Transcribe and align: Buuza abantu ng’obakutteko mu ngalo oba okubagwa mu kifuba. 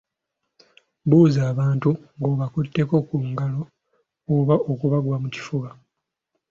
Buuza 1.07 1.41
abantu 1.51 1.89
ng’obakutteko 2.17 2.93
mu 3.11 3.19
ngalo 3.31 3.61
oba 4.35 4.55
okubagwa 4.71 5.15
mu 5.23 5.29
kifuba. 5.35 5.69